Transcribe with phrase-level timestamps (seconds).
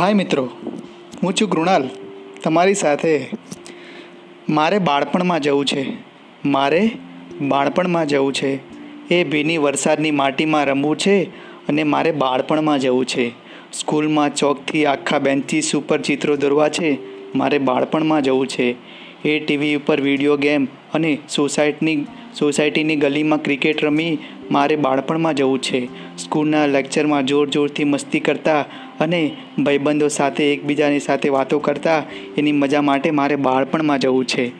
[0.00, 0.50] હાય મિત્રો,
[1.22, 1.88] હું છું કૃણાલ,
[2.42, 3.30] તમારી સાથે.
[4.48, 5.86] મારે બાળપણમાં જવું છે.
[6.44, 6.90] મારે
[7.40, 8.58] બાળપણમાં જવું છે.
[9.14, 11.24] એ ભીની વરસાદની માટીમાં રમવું છે
[11.66, 13.28] અને મારે બાળપણમાં જવું છે.
[13.72, 16.98] સ્કૂલમાં ચોકથી આખા બેન્ચીસ ઉપર ચિત્રો દોરવા છે.
[17.34, 18.74] મારે બાળપણમાં જવું છે.
[19.24, 22.06] એ ટીવી ઉપર વીડિયો ગેમ અને સોસાયટીની
[22.38, 24.18] સોસાયટીની ગલીમાં ક્રિકેટ રમી
[24.50, 25.86] મારે બાળપણમાં જવું છે.
[26.16, 28.64] સ્કૂલના લેક્ચરમાં જોર જોરથી મસ્તી કરતા
[29.00, 32.02] અને ભાઈબંધો સાથે એકબીજાની સાથે વાતો કરતા
[32.38, 34.52] એની મજા માટે મારે બાળપણમાં જવું છે.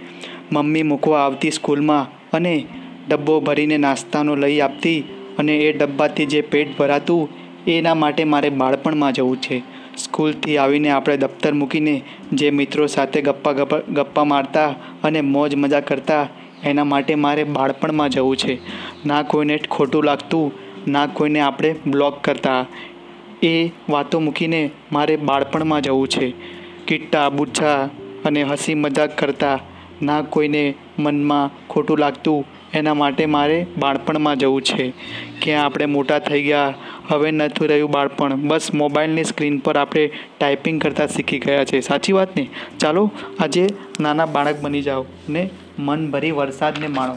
[0.53, 2.65] મમ્મી મૂકવા આવતી સ્કૂલમાં અને
[3.09, 5.05] ડબ્બો ભરીને નાસ્તાનો લઈ આપતી
[5.39, 7.29] અને એ ડબ્બાથી જે પેટ ભરાતું
[7.67, 9.63] એના માટે મારે બાળપણમાં જવું છે.
[9.97, 13.53] સ્કૂલથી આવીને આપણે દફતર મૂકીને જે મિત્રો સાથે ગપ્પા
[13.93, 14.69] ગપ્પા મારતા
[15.05, 16.29] અને મોજ મજા કરતા
[16.65, 18.59] એના માટે મારે બાળપણમાં જવું છે.
[19.07, 20.53] ના કોઈને ખોટું લાગતું,
[20.89, 22.67] ના કોઈને આપણે બ્લોક કરતા.
[23.43, 26.33] એ વાતો મૂકીને મારે બાળપણમાં જવું છે.
[26.87, 27.89] કિટ્ટા બુચ્છા
[28.25, 29.59] અને હસી મજાક કરતા
[30.03, 34.93] ના કોઈને મનમાં ખોટું લાગતું એના માટે મારે બાળપણમાં જવું છે.
[35.43, 36.75] ક્યાં આપણે મોટા થઈ ગયા,
[37.09, 38.37] હવે નથી રહ્યું બાળપણ.
[38.37, 41.81] બસ મોબાઈલની સ્ક્રીન પર આપણે ટાઈપિંગ કરતાં શીખી ગયા છે.
[41.81, 42.49] સાચી વાત ને?
[42.79, 43.67] ચાલો, આજે
[44.01, 47.17] નાના બાળક બની જાઓ ને મન ભરી વરસાદને માણો.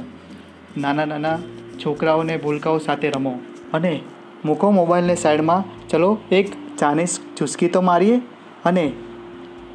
[0.78, 1.40] નાના નાના
[1.86, 3.40] છોકરાઓને ભૂલકાઓ સાથે રમો
[3.74, 4.00] અને
[4.46, 5.88] મૂકો મોબાઈલને સાઈડમાં.
[5.90, 7.06] ચલો, એક ચાની
[7.38, 8.18] ચુસ્કી તો મારીએ
[8.66, 8.92] અને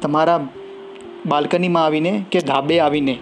[0.01, 0.47] તમારા
[1.25, 3.15] બાલ્કનીમાં આવીને કે ધાબે આવીને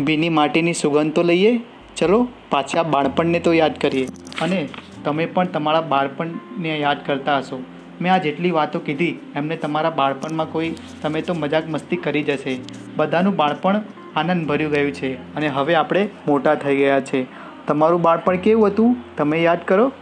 [0.00, 1.52] ભીની માટીની સુગંધ તો લઈએ.
[1.96, 4.06] ચલો, પાછા બાળપણને તો યાદ કરીએ.
[4.42, 4.68] અને
[5.04, 7.62] તમે પણ તમારા બાળપણને યાદ કરતા હશો.
[8.00, 12.58] મેં આ જેટલી વાતો કીધી, એમને તમારા બાળપણમાં કોઈ, તમે તો મજાક મસ્તી કરી જશે
[12.96, 13.80] બધાનું બાળપણ
[14.16, 17.26] આનંદ ભર્યું ગયું છે અને હવે આપણે મોટા થઈ ગયા છે.
[17.66, 19.92] તમારું બાળપણ કેવું હતું, તમે યાદ કરો?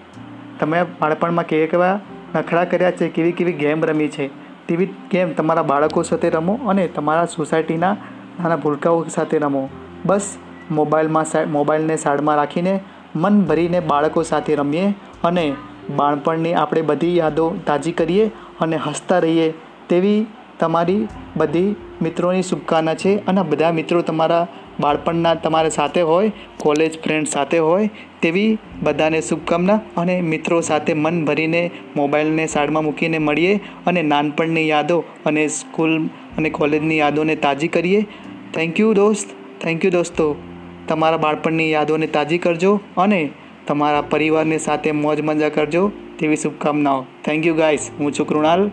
[0.61, 2.01] તમે બાળપણમાં કેવા કેવા
[2.35, 4.29] નખરા કર્યા છે, કેવી કેવી ગેમ રમી છે?
[4.67, 7.93] તેવી ગેમ તમારા બાળકો સાથે રમો અને તમારા સોસાયટીના
[8.43, 9.69] નાના ભૂલકાઓ સાથે રમો.
[10.07, 10.37] બસ,
[10.71, 12.81] મોબાઈલમાં મોબાઈલને સાઈડમાં રાખીને
[13.17, 15.55] મન ભરીને બાળકો સાથે રમીએ અને
[15.97, 18.31] બાળપણની આપણે બધી યાદો તાજી કરીએ
[18.61, 19.55] અને હસતા રહીએ.
[19.89, 20.27] તેવી
[20.61, 24.47] તમારી બધી મિત્રોની શુભકામના છે અને બધા મિત્રો તમારા
[24.81, 27.91] બાળપણના તમારા સાથે હોય કોલેજ ફ્રેન્ડ સાથે હોય,
[28.23, 35.05] તેવી બધાને શુભકામના અને મિત્રો સાથે મન ભરીને મોબાઈલને સાઈડમાં મૂકીને મળીએ અને નાનપણની યાદો
[35.27, 38.07] અને સ્કૂલ અને કોલેજની યાદોને તાજી કરીએ.
[38.55, 39.29] થેન્ક યુ દોસ્ત.
[39.63, 40.37] થેન્ક યુ દોસ્તો.
[40.89, 43.31] તમારા બાળપણની યાદોને તાજી કરજો અને
[43.67, 47.05] તમારા પરિવારની સાથે મોજ મજા કરજો તેવી શુભકામનાઓ.
[47.25, 48.71] થેન્ક યુ ગાઈસ હું છું કૃણાલ.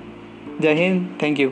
[0.60, 1.06] જય હિન્દ.
[1.20, 1.52] Thank you